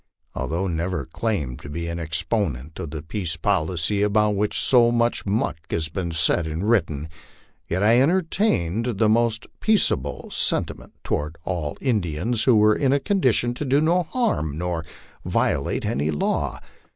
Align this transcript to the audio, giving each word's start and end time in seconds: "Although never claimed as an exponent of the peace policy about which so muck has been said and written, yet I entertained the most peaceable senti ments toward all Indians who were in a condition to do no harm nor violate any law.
"Although 0.33 0.65
never 0.65 1.05
claimed 1.05 1.63
as 1.63 1.87
an 1.87 1.99
exponent 1.99 2.79
of 2.79 2.89
the 2.89 3.03
peace 3.03 3.37
policy 3.37 4.01
about 4.01 4.31
which 4.35 4.59
so 4.59 4.89
muck 4.91 5.15
has 5.69 5.89
been 5.89 6.09
said 6.11 6.47
and 6.47 6.67
written, 6.67 7.07
yet 7.69 7.83
I 7.83 8.01
entertained 8.01 8.97
the 8.97 9.07
most 9.07 9.45
peaceable 9.59 10.31
senti 10.31 10.73
ments 10.73 10.95
toward 11.03 11.35
all 11.43 11.77
Indians 11.81 12.45
who 12.45 12.55
were 12.55 12.75
in 12.75 12.91
a 12.93 12.99
condition 12.99 13.53
to 13.53 13.63
do 13.63 13.79
no 13.79 14.01
harm 14.01 14.57
nor 14.57 14.83
violate 15.23 15.85
any 15.85 16.09
law. 16.09 16.57